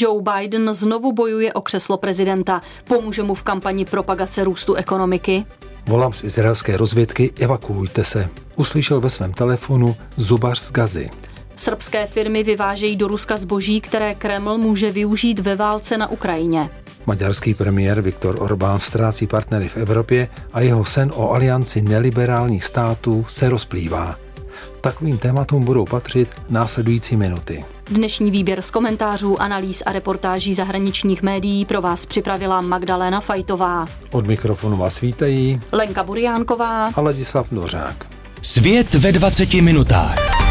[0.00, 2.60] Joe Biden znovu bojuje o křeslo prezidenta.
[2.84, 5.46] Pomůže mu v kampani propagace růstu ekonomiky?
[5.86, 8.28] Volám z izraelské rozvědky, evakuujte se.
[8.56, 11.10] Uslyšel ve svém telefonu zubař z Gazy.
[11.56, 16.70] Srbské firmy vyvážejí do Ruska zboží, které Kreml může využít ve válce na Ukrajině.
[17.06, 23.26] Maďarský premiér Viktor Orbán ztrácí partnery v Evropě a jeho sen o alianci neliberálních států
[23.28, 24.23] se rozplývá.
[24.84, 27.64] Takovým tématům budou patřit následující minuty.
[27.90, 33.86] Dnešní výběr z komentářů, analýz a reportáží zahraničních médií pro vás připravila Magdalena Fajtová.
[34.10, 38.06] Od mikrofonu vás vítají Lenka Buriánková a Ladislav Dvořák.
[38.42, 40.43] Svět ve 20 minutách.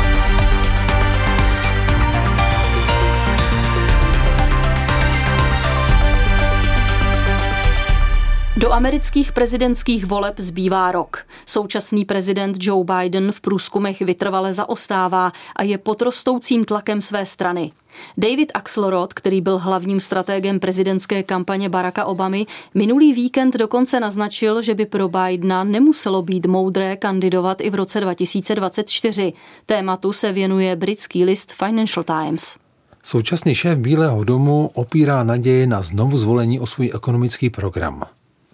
[8.64, 11.26] Do amerických prezidentských voleb zbývá rok.
[11.46, 17.72] Současný prezident Joe Biden v průzkumech vytrvale zaostává a je pod rostoucím tlakem své strany.
[18.18, 24.76] David Axelrod, který byl hlavním stratégem prezidentské kampaně Baracka Obamy, minulý víkend dokonce naznačil, že
[24.76, 29.34] by pro Bidena nemuselo být moudré kandidovat i v roce 2024.
[29.66, 32.58] Tématu se věnuje britský list Financial Times.
[33.04, 38.04] Současný šéf Bílého domu opírá naděje na znovu zvolení o svůj ekonomický program.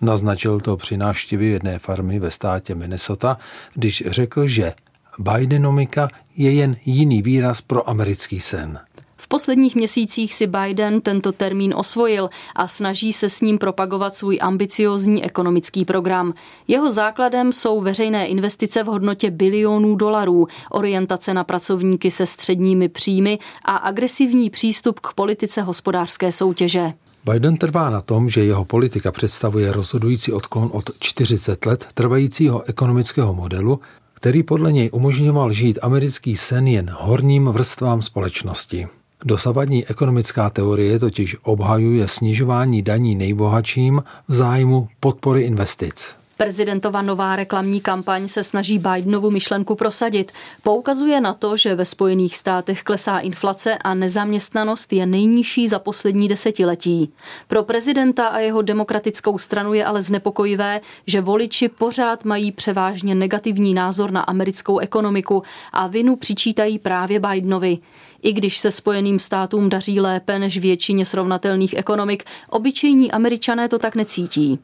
[0.01, 3.37] Naznačil to při návštěvě jedné farmy ve státě Minnesota,
[3.73, 4.73] když řekl, že
[5.19, 8.79] Bidenomika je jen jiný výraz pro americký sen.
[9.17, 14.37] V posledních měsících si Biden tento termín osvojil a snaží se s ním propagovat svůj
[14.41, 16.33] ambiciozní ekonomický program.
[16.67, 23.39] Jeho základem jsou veřejné investice v hodnotě bilionů dolarů, orientace na pracovníky se středními příjmy
[23.65, 26.93] a agresivní přístup k politice hospodářské soutěže.
[27.31, 33.33] Biden trvá na tom, že jeho politika představuje rozhodující odklon od 40 let trvajícího ekonomického
[33.33, 33.79] modelu,
[34.13, 38.87] který podle něj umožňoval žít americký sen jen horním vrstvám společnosti.
[39.25, 46.18] Dosavadní ekonomická teorie totiž obhajuje snižování daní nejbohatším v zájmu podpory investic.
[46.41, 50.31] Prezidentova nová reklamní kampaň se snaží Bidenovu myšlenku prosadit.
[50.63, 56.27] Poukazuje na to, že ve Spojených státech klesá inflace a nezaměstnanost je nejnižší za poslední
[56.27, 57.13] desetiletí.
[57.47, 63.73] Pro prezidenta a jeho demokratickou stranu je ale znepokojivé, že voliči pořád mají převážně negativní
[63.73, 67.77] názor na americkou ekonomiku a vinu přičítají právě Bidenovi.
[68.21, 73.95] I když se Spojeným státům daří lépe než většině srovnatelných ekonomik, obyčejní američané to tak
[73.95, 74.59] necítí.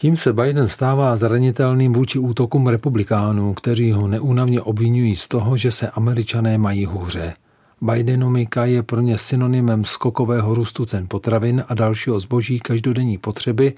[0.00, 5.72] Tím se Biden stává zranitelným vůči útokům republikánů, kteří ho neúnavně obvinují z toho, že
[5.72, 7.34] se američané mají hůře.
[7.80, 13.74] Bidenomika je pro ně synonymem skokového růstu cen potravin a dalšího zboží každodenní potřeby,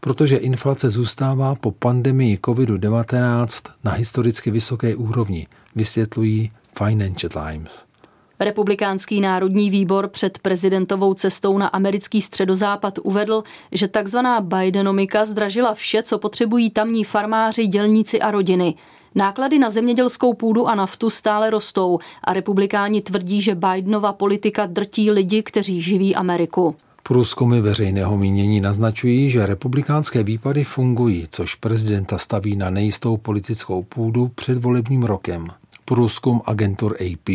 [0.00, 5.46] protože inflace zůstává po pandemii COVID-19 na historicky vysoké úrovni,
[5.76, 7.84] vysvětlují Financial Times.
[8.44, 16.02] Republikánský národní výbor před prezidentovou cestou na americký středozápad uvedl, že takzvaná Bidenomika zdražila vše,
[16.02, 18.74] co potřebují tamní farmáři, dělníci a rodiny.
[19.14, 25.10] Náklady na zemědělskou půdu a naftu stále rostou a republikáni tvrdí, že Bidenova politika drtí
[25.10, 26.76] lidi, kteří živí Ameriku.
[27.02, 34.28] Průzkumy veřejného mínění naznačují, že republikánské výpady fungují, což prezidenta staví na nejistou politickou půdu
[34.28, 35.48] před volebním rokem.
[35.84, 37.28] Průzkum agentur AP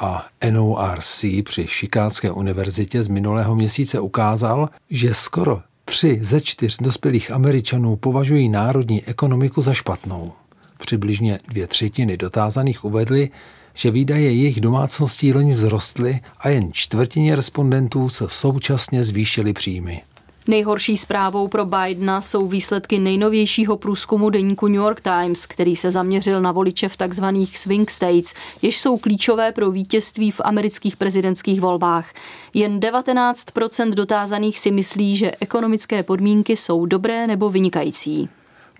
[0.00, 7.30] a NORC při Chicagské univerzitě z minulého měsíce ukázal, že skoro tři ze čtyř dospělých
[7.30, 10.32] Američanů považují národní ekonomiku za špatnou.
[10.78, 13.30] Přibližně dvě třetiny dotázaných uvedly,
[13.74, 20.02] že výdaje jejich domácností loni vzrostly a jen čtvrtině respondentů se současně zvýšily příjmy.
[20.48, 26.42] Nejhorší zprávou pro Bidena jsou výsledky nejnovějšího průzkumu deníku New York Times, který se zaměřil
[26.42, 27.24] na voliče v tzv.
[27.54, 32.12] swing states, jež jsou klíčové pro vítězství v amerických prezidentských volbách.
[32.54, 38.28] Jen 19% dotázaných si myslí, že ekonomické podmínky jsou dobré nebo vynikající.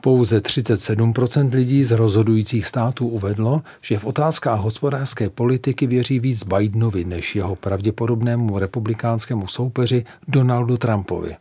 [0.01, 7.05] Pouze 37% lidí z rozhodujících států uvedlo, že v otázkách hospodářské politiky věří víc Bidenovi
[7.05, 11.37] než jeho pravděpodobnému republikánskému soupeři Donaldu Trumpovi.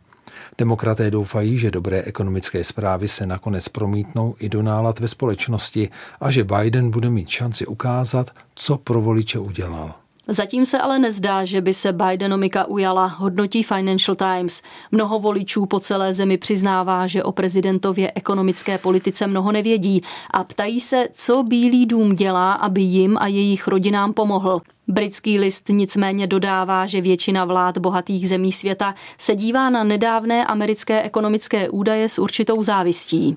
[0.58, 5.88] Demokraté doufají, že dobré ekonomické zprávy se nakonec promítnou i do nálad ve společnosti
[6.20, 10.01] a že Biden bude mít šanci ukázat, co pro voliče udělal.
[10.28, 14.62] Zatím se ale nezdá, že by se Bidenomika ujala, hodnotí Financial Times.
[14.92, 20.80] Mnoho voličů po celé zemi přiznává, že o prezidentově ekonomické politice mnoho nevědí a ptají
[20.80, 24.60] se, co Bílý dům dělá, aby jim a jejich rodinám pomohl.
[24.88, 31.02] Britský list nicméně dodává, že většina vlád bohatých zemí světa se dívá na nedávné americké
[31.02, 33.36] ekonomické údaje s určitou závistí.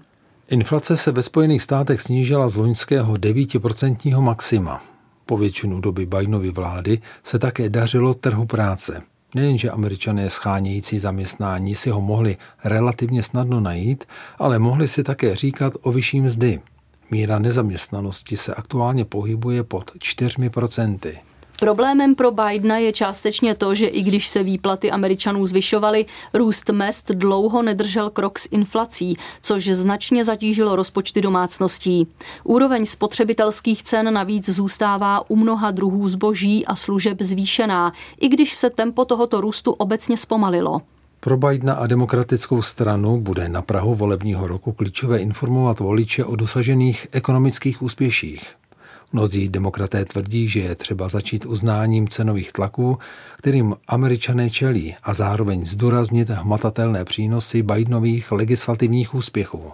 [0.50, 4.95] Inflace se ve Spojených státech snížila z loňského 9% maxima.
[5.26, 9.02] Po většinu doby Bidenovy vlády se také dařilo trhu práce.
[9.36, 14.04] Nejenže američané schánějící zaměstnání si ho mohli relativně snadno najít,
[14.40, 16.62] ale mohli si také říkat o vyšší mzdy.
[17.12, 21.18] Míra nezaměstnanosti se aktuálně pohybuje pod 4%.
[21.60, 27.12] Problémem pro Bidena je částečně to, že i když se výplaty Američanů zvyšovaly, růst mest
[27.12, 32.08] dlouho nedržel krok s inflací, což značně zatížilo rozpočty domácností.
[32.44, 38.70] Úroveň spotřebitelských cen navíc zůstává u mnoha druhů zboží a služeb zvýšená, i když se
[38.70, 40.82] tempo tohoto růstu obecně zpomalilo.
[41.20, 47.08] Pro Bidena a demokratickou stranu bude na Prahu volebního roku klíčové informovat voliče o dosažených
[47.12, 48.56] ekonomických úspěších.
[49.16, 52.98] Mnozí demokraté tvrdí, že je třeba začít uznáním cenových tlaků,
[53.38, 59.72] kterým američané čelí a zároveň zdůraznit hmatatelné přínosy Bidenových legislativních úspěchů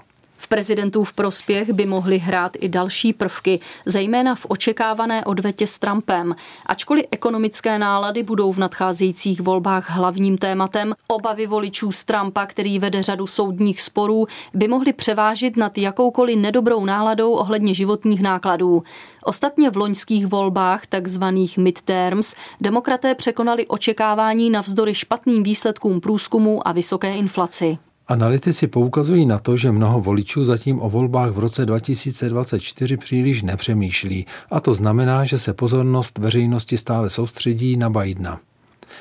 [0.52, 6.36] prezidentův prospěch by mohly hrát i další prvky, zejména v očekávané odvetě s Trumpem.
[6.66, 13.04] Ačkoliv ekonomické nálady budou v nadcházejících volbách hlavním tématem, obavy voličů z Trumpa, který vede
[13.04, 18.84] řadu soudních sporů, by mohly převážit nad jakoukoliv nedobrou náladou ohledně životních nákladů.
[19.24, 27.12] Ostatně v loňských volbách, takzvaných midterms, demokraté překonali očekávání navzdory špatným výsledkům průzkumu a vysoké
[27.12, 27.78] inflaci.
[28.12, 34.26] Analytici poukazují na to, že mnoho voličů zatím o volbách v roce 2024 příliš nepřemýšlí
[34.52, 38.40] a to znamená, že se pozornost veřejnosti stále soustředí na Bidena.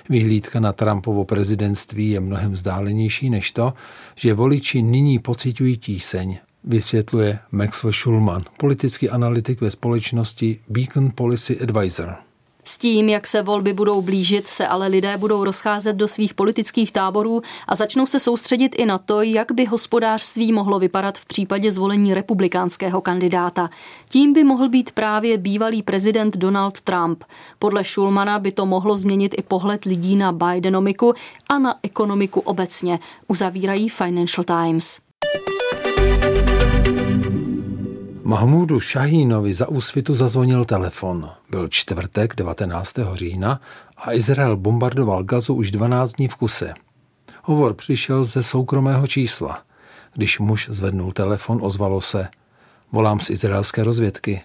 [0.09, 3.73] Vyhlídka na Trumpovo prezidentství je mnohem vzdálenější než to,
[4.17, 12.30] že voliči nyní pocitují tíseň, vysvětluje Maxwell Schulman, politický analytik ve společnosti Beacon Policy Advisor.
[12.65, 16.93] S tím, jak se volby budou blížit, se ale lidé budou rozcházet do svých politických
[16.93, 21.73] táborů a začnou se soustředit i na to, jak by hospodářství mohlo vypadat v případě
[21.73, 23.71] zvolení republikánského kandidáta.
[24.09, 27.25] Tím by mohl být právě bývalý prezident Donald Trump.
[27.59, 31.15] Podle Schulmana by to mohlo změnit i pohled lidí na Bidenomiku
[31.49, 32.99] a na ekonomiku obecně,
[33.29, 35.01] uzavírají Financial Times.
[38.31, 41.31] Mahmudu Šahínovi za úsvitu zazvonil telefon.
[41.51, 42.95] Byl čtvrtek 19.
[43.15, 43.61] října
[43.97, 46.75] a Izrael bombardoval Gazu už 12 dní v kuse.
[47.43, 49.63] Hovor přišel ze soukromého čísla.
[50.15, 52.29] Když muž zvednul telefon, ozvalo se
[52.93, 54.41] Volám z izraelské rozvědky.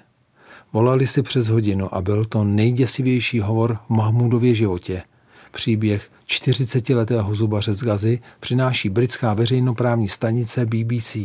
[0.74, 5.04] Volali si přes hodinu a byl to nejděsivější hovor v Mahmudově životě.
[5.52, 11.18] Příběh 40-letého zubaře z Gazy přináší britská veřejnoprávní stanice BBC.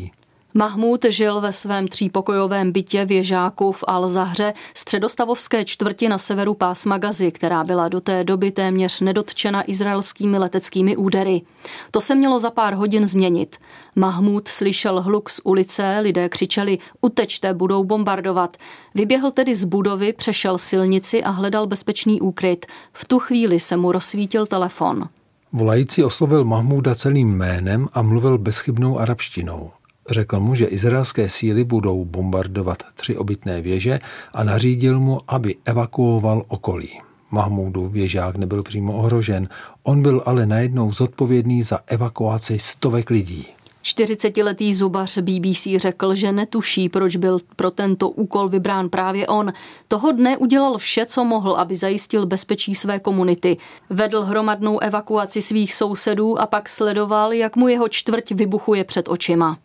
[0.55, 7.33] Mahmud žil ve svém třípokojovém bytě věžáku v Al-Zahře, středostavovské čtvrti na severu pásma Gazy,
[7.33, 11.43] která byla do té doby téměř nedotčena izraelskými leteckými údery.
[11.91, 13.57] To se mělo za pár hodin změnit.
[13.97, 18.57] Mahmud slyšel hluk z ulice, lidé křičeli, utečte, budou bombardovat.
[18.95, 22.67] Vyběhl tedy z budovy, přešel silnici a hledal bezpečný úkryt.
[22.93, 25.09] V tu chvíli se mu rozsvítil telefon.
[25.53, 29.71] Volající oslovil Mahmuda celým jménem a mluvil bezchybnou arabštinou.
[30.11, 34.01] Řekl mu, že izraelské síly budou bombardovat tři obytné věže
[34.35, 37.01] a nařídil mu, aby evakuoval okolí.
[37.31, 39.49] Mahmudu věžák nebyl přímo ohrožen,
[39.83, 43.47] on byl ale najednou zodpovědný za evakuaci stovek lidí.
[43.85, 49.53] 40-letý zubař BBC řekl, že netuší, proč byl pro tento úkol vybrán právě on.
[49.89, 53.57] Toho dne udělal vše, co mohl, aby zajistil bezpečí své komunity.
[53.91, 59.59] Vedl hromadnou evakuaci svých sousedů a pak sledoval, jak mu jeho čtvrť vybuchuje před očima.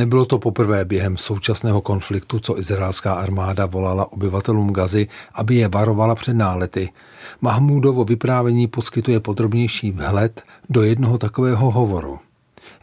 [0.00, 6.14] Nebylo to poprvé během současného konfliktu, co izraelská armáda volala obyvatelům Gazy, aby je varovala
[6.14, 6.88] před nálety.
[7.40, 12.18] Mahmudovo vyprávění poskytuje podrobnější vhled do jednoho takového hovoru.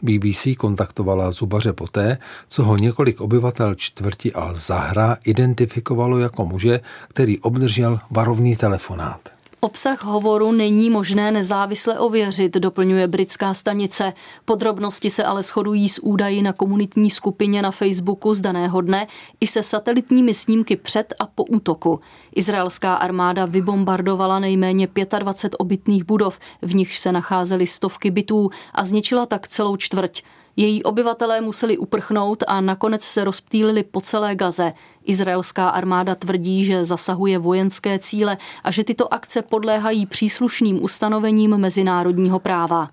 [0.02, 7.98] BBC kontaktovala zubaře poté, co ho několik obyvatel čtvrti Al-Zahra identifikovalo jako muže, který obdržel
[8.10, 9.37] varovný telefonát.
[9.60, 14.12] Obsah hovoru není možné nezávisle ověřit, doplňuje britská stanice.
[14.44, 19.06] Podrobnosti se ale shodují s údaji na komunitní skupině na Facebooku z daného dne
[19.40, 22.00] i se satelitními snímky před a po útoku.
[22.34, 24.88] Izraelská armáda vybombardovala nejméně
[25.18, 30.22] 25 obytných budov, v nichž se nacházely stovky bytů a zničila tak celou čtvrť.
[30.60, 34.72] Její obyvatelé museli uprchnout a nakonec se rozptýlili po celé Gaze.
[35.04, 42.38] Izraelská armáda tvrdí, že zasahuje vojenské cíle a že tyto akce podléhají příslušným ustanovením mezinárodního
[42.38, 42.90] práva.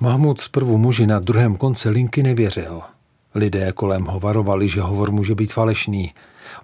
[0.00, 2.80] Mahmud zprvu muži na druhém konci linky nevěřil.
[3.34, 6.12] Lidé kolem ho varovali, že hovor může být falešný.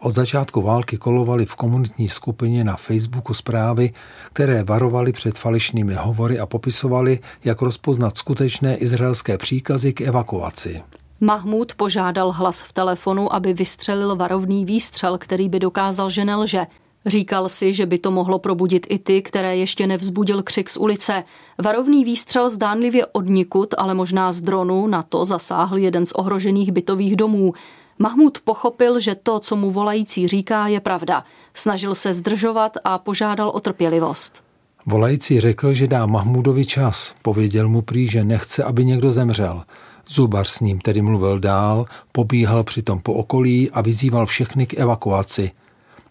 [0.05, 3.93] Od začátku války kolovaly v komunitní skupině na Facebooku zprávy,
[4.33, 10.83] které varovaly před falešnými hovory a popisovaly, jak rozpoznat skutečné izraelské příkazy k evakuaci.
[11.21, 16.67] Mahmud požádal hlas v telefonu, aby vystřelil varovný výstřel, který by dokázal, že nelže.
[17.07, 21.25] Říkal si, že by to mohlo probudit i ty, které ještě nevzbudil křik z ulice.
[21.65, 27.17] Varovný výstřel zdánlivě odnikud, ale možná z dronu, na to zasáhl jeden z ohrožených bytových
[27.17, 27.53] domů.
[27.99, 31.25] Mahmud pochopil, že to, co mu volající říká, je pravda.
[31.55, 34.45] Snažil se zdržovat a požádal o trpělivost.
[34.87, 37.15] Volající řekl, že dá Mahmudovi čas.
[37.23, 39.63] Pověděl mu prý, že nechce, aby někdo zemřel.
[40.09, 45.51] Zubar s ním tedy mluvil dál, pobíhal přitom po okolí a vyzýval všechny k evakuaci.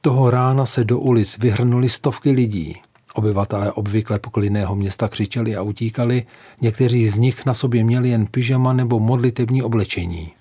[0.01, 2.75] Toho rána se do ulic vyhrnuli stovky lidí.
[3.13, 6.25] Obyvatelé obvykle poklidného města křičeli a utíkali,
[6.61, 10.31] někteří z nich na sobě měli jen pyžama nebo modlitební oblečení.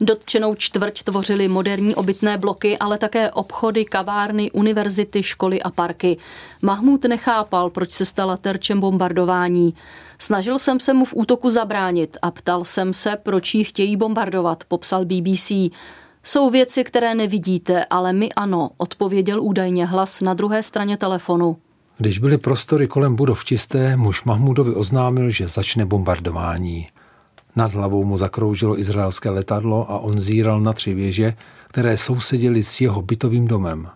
[0.00, 6.16] Dotčenou čtvrť tvořily moderní obytné bloky, ale také obchody, kavárny, univerzity, školy a parky.
[6.62, 9.74] Mahmud nechápal, proč se stala terčem bombardování.
[10.18, 14.64] Snažil jsem se mu v útoku zabránit a ptal jsem se, proč ji chtějí bombardovat,
[14.64, 15.52] popsal BBC.
[16.24, 21.56] Jsou věci, které nevidíte, ale my ano, odpověděl údajně hlas na druhé straně telefonu.
[21.98, 26.86] Když byly prostory kolem budov čisté, muž Mahmudovi oznámil, že začne bombardování.
[27.56, 31.34] Nad hlavou mu zakroužilo izraelské letadlo a on zíral na tři věže,
[31.68, 33.88] které sousedily s jeho bytovým domem.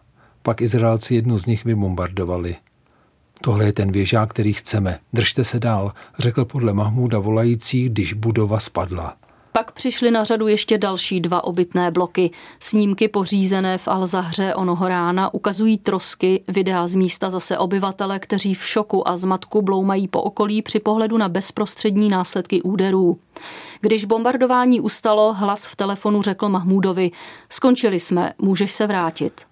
[0.42, 2.56] Pak Izraelci jednu z nich vybombardovali.
[3.40, 4.98] Tohle je ten věžák, který chceme.
[5.12, 9.16] Držte se dál, řekl podle Mahmuda volající, když budova spadla.
[9.52, 12.30] Pak přišly na řadu ještě další dva obytné bloky.
[12.61, 18.66] Snímky pořízené v Alzahře onoho rána ukazují trosky, videa z místa zase obyvatele, kteří v
[18.66, 23.19] šoku a zmatku bloumají po okolí při pohledu na bezprostřední následky úderů.
[23.80, 27.11] Když bombardování ustalo, hlas v telefonu řekl Mahmudovi,
[27.50, 29.47] skončili jsme, můžeš se vrátit.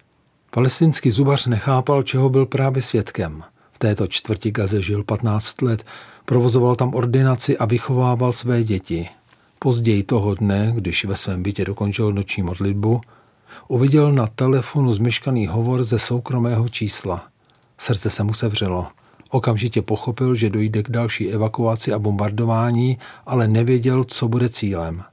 [0.51, 3.43] Palestinský zubař nechápal, čeho byl právě svědkem.
[3.71, 5.85] V této čtvrti Gaze žil 15 let,
[6.25, 9.09] provozoval tam ordinaci a vychovával své děti.
[9.59, 13.01] Později toho dne, když ve svém bytě dokončil noční modlitbu,
[13.67, 17.27] uviděl na telefonu zmeškaný hovor ze soukromého čísla.
[17.77, 18.87] Srdce se mu sevřelo.
[19.29, 25.03] Okamžitě pochopil, že dojde k další evakuaci a bombardování, ale nevěděl, co bude cílem.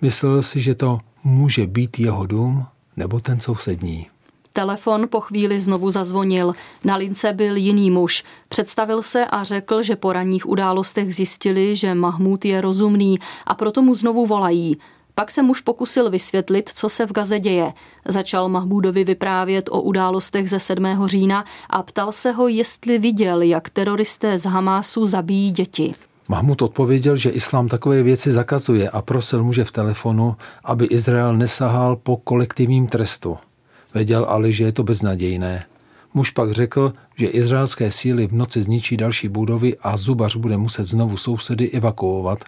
[0.00, 4.06] Myslel si, že to může být jeho dům nebo ten sousední.
[4.56, 6.52] Telefon po chvíli znovu zazvonil.
[6.84, 8.24] Na lince byl jiný muž.
[8.48, 13.82] Představil se a řekl, že po ranních událostech zjistili, že Mahmud je rozumný a proto
[13.82, 14.76] mu znovu volají.
[15.14, 17.72] Pak se muž pokusil vysvětlit, co se v Gaze děje.
[18.08, 20.86] Začal Mahmudovi vyprávět o událostech ze 7.
[21.04, 25.94] října a ptal se ho, jestli viděl, jak teroristé z Hamásu zabíjí děti.
[26.28, 31.96] Mahmud odpověděl, že islám takové věci zakazuje a prosil muže v telefonu, aby Izrael nesahal
[31.96, 33.38] po kolektivním trestu.
[33.96, 35.64] Věděl ale, že je to beznadějné.
[36.14, 40.84] Muž pak řekl, že izraelské síly v noci zničí další budovy a zubař bude muset
[40.84, 42.44] znovu sousedy evakuovat.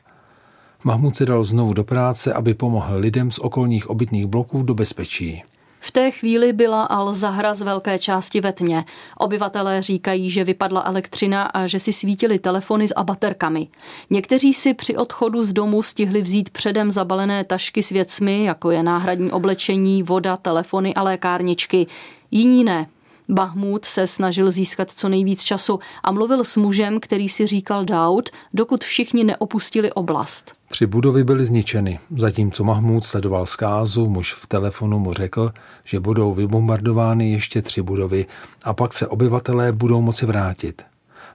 [0.84, 5.42] Mahmud se dal znovu do práce, aby pomohl lidem z okolních obytných bloků do bezpečí.
[5.88, 8.84] V té chvíli byla al zahra z velké části ve tmě.
[9.18, 13.68] Obyvatelé říkají, že vypadla elektřina a že si svítili telefony s abaterkami.
[14.10, 18.82] Někteří si při odchodu z domu stihli vzít předem zabalené tašky s věcmi, jako je
[18.82, 21.86] náhradní oblečení, voda, telefony a lékárničky.
[22.30, 22.86] Jiní ne.
[23.28, 28.30] Bahmud se snažil získat co nejvíc času a mluvil s mužem, který si říkal Daud,
[28.54, 30.54] dokud všichni neopustili oblast.
[30.68, 35.52] Tři budovy byly zničeny, zatímco Mahmud sledoval zkázu, muž v telefonu mu řekl,
[35.84, 38.26] že budou vybombardovány ještě tři budovy
[38.64, 40.82] a pak se obyvatelé budou moci vrátit.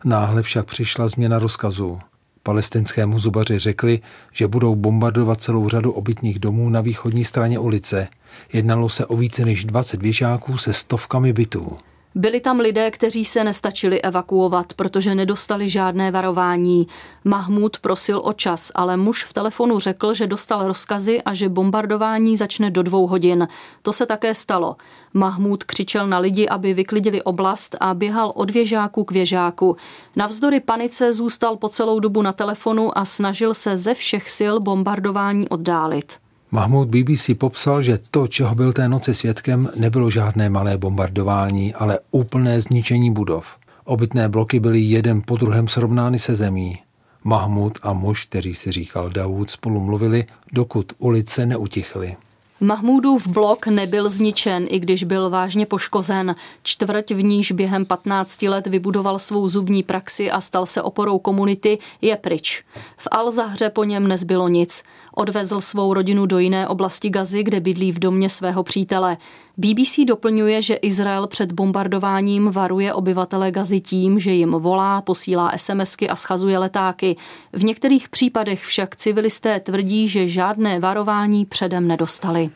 [0.06, 2.00] Náhle však přišla změna rozkazů.
[2.44, 4.00] Palestinskému zubaři řekli,
[4.34, 8.08] že budou bombardovat celou řadu obytných domů na východní straně ulice.
[8.54, 11.78] Jednalo se o více než 20 věžáků se stovkami bytů.
[12.16, 16.88] Byli tam lidé, kteří se nestačili evakuovat, protože nedostali žádné varování.
[17.24, 22.38] Mahmud prosil o čas, ale muž v telefonu řekl, že dostal rozkazy a že bombardování
[22.38, 23.48] začne do dvou hodin.
[23.82, 24.76] To se také stalo.
[25.14, 29.78] Mahmud křičel na lidi, aby vyklidili oblast a běhal od věžáku k věžáku.
[30.16, 35.50] Navzdory panice zůstal po celou dobu na telefonu a snažil se ze všech sil bombardování
[35.50, 36.23] oddálit.
[36.54, 42.00] Mahmoud BBC popsal, že to, čeho byl té noci svědkem, nebylo žádné malé bombardování, ale
[42.12, 43.46] úplné zničení budov.
[43.86, 46.80] Obytné bloky byly jeden po druhém srovnány se zemí.
[47.24, 52.16] Mahmud a muž, který si říkal Daud, spolu mluvili, dokud ulice neutichly.
[52.64, 56.36] Mahmudův blok nebyl zničen, i když byl vážně poškozen.
[56.64, 61.78] Čtvrť v níž během 15 let vybudoval svou zubní praxi a stal se oporou komunity,
[62.02, 62.64] je pryč.
[62.98, 64.84] V Al-Zahře po něm nezbylo nic.
[65.16, 69.18] Odvezl svou rodinu do jiné oblasti Gazy, kde bydlí v domě svého přítele.
[69.58, 76.10] BBC doplňuje, že Izrael před bombardováním varuje obyvatele Gazy tím, že jim volá, posílá SMSky
[76.10, 77.16] a schazuje letáky.
[77.54, 82.50] V některých případech však civilisté tvrdí, že žádné varování předem nedostali.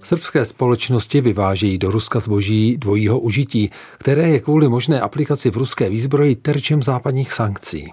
[0.00, 5.90] Srbské společnosti vyvážejí do Ruska zboží dvojího užití, které je kvůli možné aplikaci v ruské
[5.90, 7.92] výzbroji terčem západních sankcí.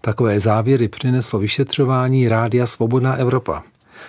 [0.00, 3.62] Takové závěry přineslo vyšetřování Rádia Svobodná Evropa.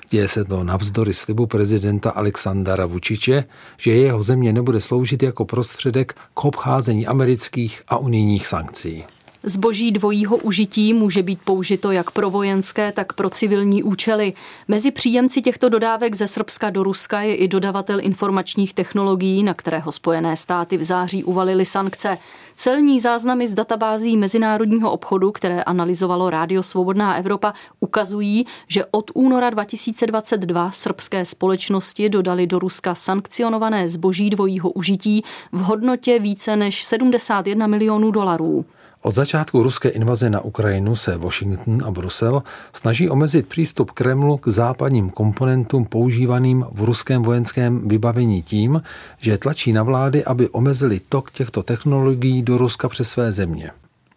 [0.09, 3.43] Děje se to navzdory slibu prezidenta Alexandra Vučiče,
[3.77, 9.03] že jeho země nebude sloužit jako prostředek k obcházení amerických a unijních sankcí.
[9.47, 14.33] Zboží dvojího užití může být použito jak pro vojenské, tak pro civilní účely.
[14.67, 19.91] Mezi příjemci těchto dodávek ze Srbska do Ruska je i dodavatel informačních technologií, na kterého
[19.91, 22.17] Spojené státy v září uvalily sankce.
[22.55, 29.49] Celní záznamy z databází mezinárodního obchodu, které analyzovalo Rádio Svobodná Evropa, ukazují, že od února
[29.49, 37.67] 2022 srbské společnosti dodali do Ruska sankcionované zboží dvojího užití v hodnotě více než 71
[37.67, 38.65] milionů dolarů.
[39.05, 42.43] Od začátku ruské invaze na Ukrajinu se Washington a Brusel
[42.73, 48.81] snaží omezit přístup Kremlu k západním komponentům používaným v ruském vojenském vybavení tím,
[49.17, 53.71] že tlačí na vlády, aby omezili tok těchto technologií do Ruska přes své země.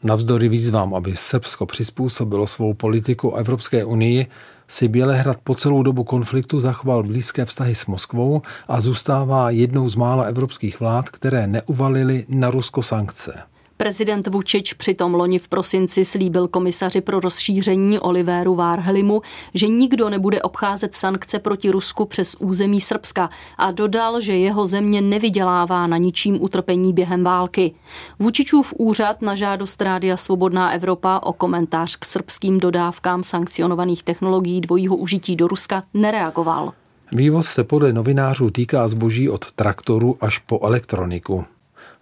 [0.05, 4.27] Navzdory výzvám, aby Srbsko přizpůsobilo svou politiku Evropské unii,
[4.69, 9.95] si Bělehrad po celou dobu konfliktu zachoval blízké vztahy s Moskvou a zůstává jednou z
[9.95, 13.33] mála evropských vlád, které neuvalily na Rusko sankce.
[13.81, 19.23] Prezident Vučič přitom loni v prosinci slíbil komisaři pro rozšíření Olivéru Várhelimu,
[19.55, 25.01] že nikdo nebude obcházet sankce proti Rusku přes území Srbska a dodal, že jeho země
[25.01, 27.75] nevydělává na ničím utrpení během války.
[28.19, 34.97] Vučičův úřad na žádost Rádia Svobodná Evropa o komentář k srbským dodávkám sankcionovaných technologií dvojího
[34.97, 36.73] užití do Ruska nereagoval.
[37.13, 41.45] Vývoz se podle novinářů týká zboží od traktoru až po elektroniku.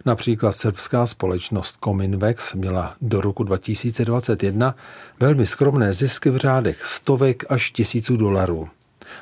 [0.07, 4.75] Například srbská společnost Cominvex měla do roku 2021
[5.19, 8.69] velmi skromné zisky v řádech stovek až tisíců dolarů.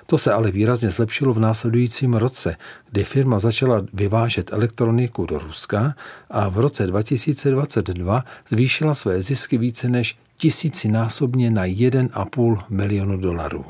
[0.06, 2.56] To se ale výrazně zlepšilo v následujícím roce,
[2.92, 5.96] kdy firma začala vyvážet elektroniku do Ruska
[6.30, 13.66] a v roce 2022 zvýšila své zisky více než tisícinásobně na 1,5 milionu dolarů.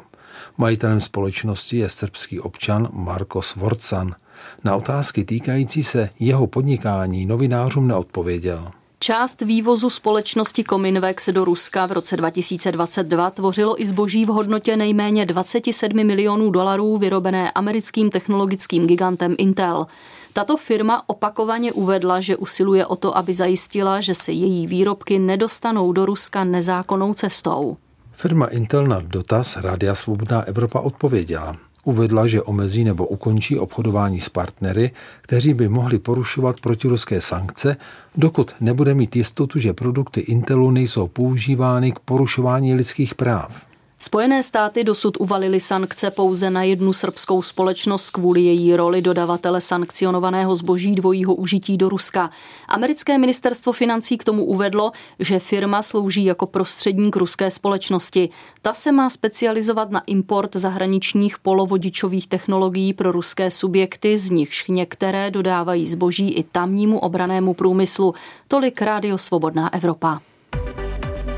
[0.58, 4.16] Majitelem společnosti je srbský občan Marko Svorcan.
[4.64, 8.72] Na otázky týkající se jeho podnikání novinářům neodpověděl.
[9.00, 15.26] Část vývozu společnosti Cominvex do Ruska v roce 2022 tvořilo i zboží v hodnotě nejméně
[15.26, 19.88] 27 milionů dolarů vyrobené americkým technologickým gigantem Intel.
[20.34, 25.92] Tato firma opakovaně uvedla, že usiluje o to, aby zajistila, že se její výrobky nedostanou
[25.92, 27.78] do Ruska nezákonnou cestou.
[28.18, 31.58] Firma Intel na dotaz Rádia Svobodná Evropa odpověděla.
[31.84, 37.78] Uvedla, že omezí nebo ukončí obchodování s partnery, kteří by mohli porušovat protiruské sankce,
[38.16, 43.66] dokud nebude mít jistotu, že produkty Intelu nejsou používány k porušování lidských práv.
[44.00, 50.56] Spojené státy dosud uvalily sankce pouze na jednu srbskou společnost kvůli její roli dodavatele sankcionovaného
[50.56, 52.30] zboží dvojího užití do Ruska.
[52.68, 58.30] Americké ministerstvo financí k tomu uvedlo, že firma slouží jako prostředník ruské společnosti.
[58.62, 65.32] Ta se má specializovat na import zahraničních polovodičových technologií pro ruské subjekty, z nichž některé
[65.32, 68.14] dodávají zboží i tamnímu obranému průmyslu.
[68.48, 70.20] Tolik Rádio Svobodná Evropa.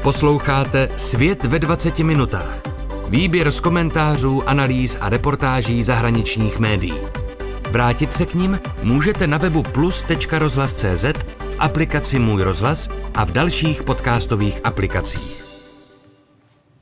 [0.07, 2.61] Posloucháte Svět ve 20 minutách.
[3.09, 6.99] Výběr z komentářů, analýz a reportáží zahraničních médií.
[7.71, 11.05] Vrátit se k ním můžete na webu plus.rozhlas.cz,
[11.49, 15.43] v aplikaci Můj rozhlas a v dalších podcastových aplikacích.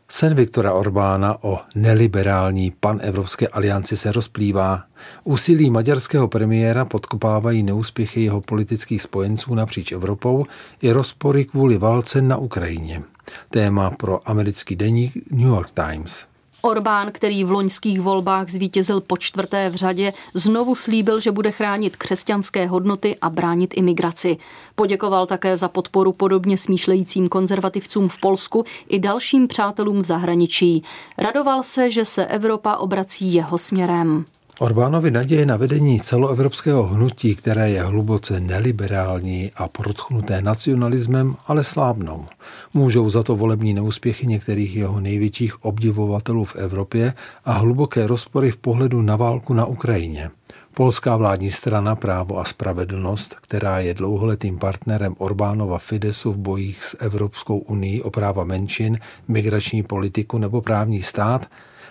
[0.09, 4.83] Sen Viktora Orbána o neliberální panevropské alianci se rozplývá.
[5.23, 10.45] Úsilí maďarského premiéra podkopávají neúspěchy jeho politických spojenců napříč Evropou
[10.81, 13.03] i rozpory kvůli válce na Ukrajině.
[13.49, 16.27] Téma pro americký deník New York Times.
[16.65, 21.97] Orbán, který v loňských volbách zvítězil po čtvrté v řadě, znovu slíbil, že bude chránit
[21.97, 24.37] křesťanské hodnoty a bránit imigraci.
[24.75, 30.83] Poděkoval také za podporu podobně smýšlejícím konzervativcům v Polsku i dalším přátelům v zahraničí.
[31.17, 34.25] Radoval se, že se Evropa obrací jeho směrem.
[34.59, 42.25] Orbánovi naděje na vedení celoevropského hnutí, které je hluboce neliberální a protchnuté nacionalismem, ale slábnou.
[42.73, 47.13] Můžou za to volební neúspěchy některých jeho největších obdivovatelů v Evropě
[47.45, 50.29] a hluboké rozpory v pohledu na válku na Ukrajině.
[50.73, 56.97] Polská vládní strana Právo a spravedlnost, která je dlouholetým partnerem Orbánova Fidesu v bojích s
[56.99, 61.47] Evropskou unii o práva menšin, migrační politiku nebo právní stát,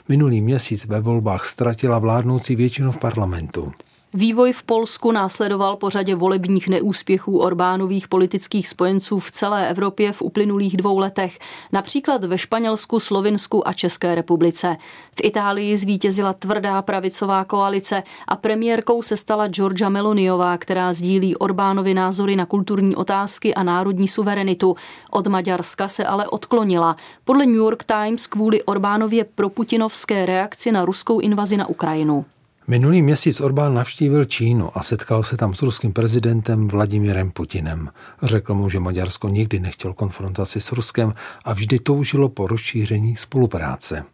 [0.08, 3.72] minulý měsíc ve volbách ztratila vládnoucí většinu v parlamentu.
[4.16, 10.22] Vývoj v Polsku následoval po řadě volebních neúspěchů Orbánových politických spojenců v celé Evropě v
[10.22, 11.38] uplynulých dvou letech,
[11.72, 14.76] například ve Španělsku, Slovinsku a České republice.
[15.14, 21.94] V Itálii zvítězila tvrdá pravicová koalice a premiérkou se stala Georgia Meloniová, která sdílí Orbánovi
[21.94, 24.76] názory na kulturní otázky a národní suverenitu.
[25.10, 26.96] Od Maďarska se ale odklonila.
[27.24, 32.24] Podle New York Times kvůli Orbánově proputinovské reakci na ruskou invazi na Ukrajinu.
[32.66, 37.90] Minulý měsíc Orbán navštívil Čínu a setkal se tam s ruským prezidentem Vladimirem Putinem.
[38.22, 44.04] Řekl mu, že Maďarsko nikdy nechtěl konfrontaci s Ruskem a vždy toužilo po rozšíření spolupráce.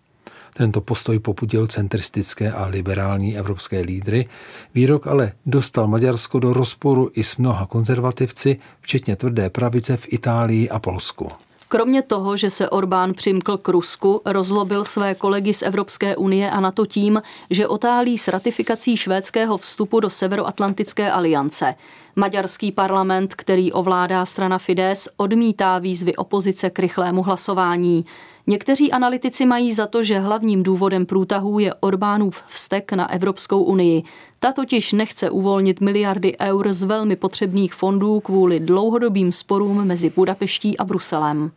[0.54, 4.28] Tento postoj popudil centristické a liberální evropské lídry.
[4.74, 10.70] Výrok ale dostal Maďarsko do rozporu i s mnoha konzervativci, včetně tvrdé pravice v Itálii
[10.70, 11.30] a Polsku.
[11.72, 16.60] Kromě toho, že se Orbán přimkl k Rusku, rozlobil své kolegy z Evropské unie a
[16.60, 21.74] na to tím, že otálí s ratifikací švédského vstupu do Severoatlantické aliance.
[22.16, 28.04] Maďarský parlament, který ovládá strana Fides, odmítá výzvy opozice k rychlému hlasování.
[28.46, 34.02] Někteří analytici mají za to, že hlavním důvodem průtahů je Orbánův vztek na Evropskou unii.
[34.38, 40.78] Ta totiž nechce uvolnit miliardy eur z velmi potřebných fondů kvůli dlouhodobým sporům mezi Budapeští
[40.78, 41.50] a Bruselem.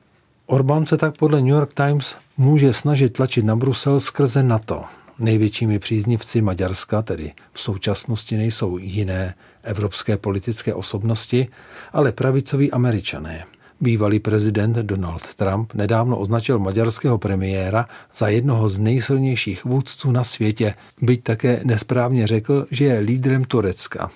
[0.46, 4.84] Orbán se tak podle New York Times může snažit tlačit na Brusel skrze NATO.
[5.20, 11.48] Největšími příznivci Maďarska tedy v současnosti nejsou jiné evropské politické osobnosti,
[11.94, 13.46] ale pravicoví američané.
[13.82, 20.74] Bývalý prezident Donald Trump nedávno označil maďarského premiéra za jednoho z nejsilnějších vůdců na světě,
[21.02, 24.10] byť také nesprávně řekl, že je lídrem Turecka.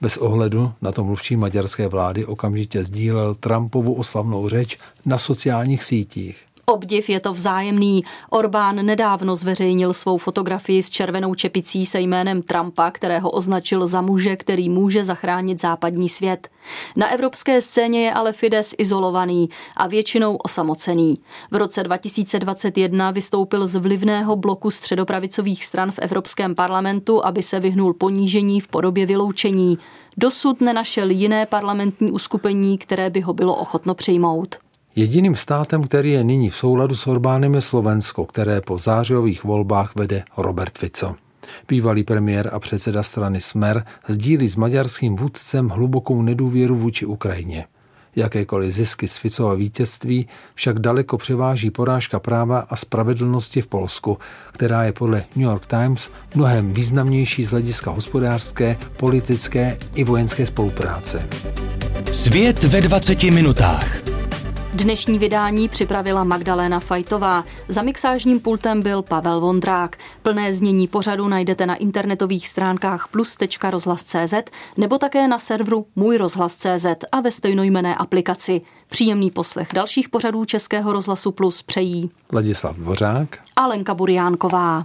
[0.00, 6.46] Bez ohledu na to mluvčí maďarské vlády okamžitě sdílel Trumpovu oslavnou řeč na sociálních sítích.
[6.66, 8.04] Obdiv je to vzájemný.
[8.30, 14.36] Orbán nedávno zveřejnil svou fotografii s červenou čepicí se jménem Trumpa, kterého označil za muže,
[14.36, 16.48] který může zachránit západní svět.
[16.96, 21.18] Na evropské scéně je ale Fides izolovaný a většinou osamocený.
[21.50, 27.94] V roce 2021 vystoupil z vlivného bloku středopravicových stran v Evropském parlamentu, aby se vyhnul
[27.94, 29.78] ponížení v podobě vyloučení.
[30.16, 34.63] Dosud nenašel jiné parlamentní uskupení, které by ho bylo ochotno přijmout.
[34.96, 39.94] Jediným státem, který je nyní v souladu s Orbánem, je Slovensko, které po zářijových volbách
[39.94, 41.14] vede Robert Fico.
[41.68, 47.64] Bývalý premiér a předseda strany Smer sdílí s maďarským vůdcem hlubokou nedůvěru vůči Ukrajině.
[48.16, 54.18] Jakékoliv zisky z Ficova vítězství však daleko převáží porážka práva a spravedlnosti v Polsku,
[54.52, 61.28] která je podle New York Times mnohem významnější z hlediska hospodářské, politické i vojenské spolupráce.
[62.12, 64.13] Svět ve 20 minutách.
[64.74, 67.44] Dnešní vydání připravila Magdaléna Fajtová.
[67.68, 69.96] Za mixážním pultem byl Pavel Vondrák.
[70.22, 74.34] Plné znění pořadu najdete na internetových stránkách plus.rozhlas.cz
[74.76, 78.60] nebo také na serveru Můj rozhlas.cz a ve stejnojmené aplikaci.
[78.88, 84.82] Příjemný poslech dalších pořadů Českého rozhlasu Plus přejí Ladislav Dvořák a Lenka Buriánková.